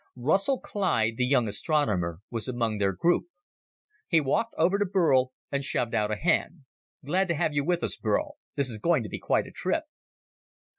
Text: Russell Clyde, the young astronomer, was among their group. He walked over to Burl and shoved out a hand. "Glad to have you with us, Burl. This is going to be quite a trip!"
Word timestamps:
Russell 0.15 0.59
Clyde, 0.59 1.17
the 1.17 1.27
young 1.27 1.47
astronomer, 1.47 2.21
was 2.31 2.47
among 2.47 2.79
their 2.79 2.91
group. 2.91 3.25
He 4.07 4.19
walked 4.19 4.55
over 4.57 4.79
to 4.79 4.85
Burl 4.87 5.31
and 5.51 5.63
shoved 5.63 5.93
out 5.93 6.09
a 6.09 6.15
hand. 6.15 6.61
"Glad 7.05 7.27
to 7.27 7.35
have 7.35 7.53
you 7.53 7.63
with 7.63 7.83
us, 7.83 7.97
Burl. 7.97 8.37
This 8.55 8.71
is 8.71 8.79
going 8.79 9.03
to 9.03 9.09
be 9.09 9.19
quite 9.19 9.45
a 9.45 9.51
trip!" 9.51 9.83